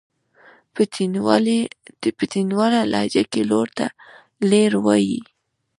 [2.19, 3.85] په تڼيواله لهجه کې لور ته
[4.51, 5.21] لير وايي.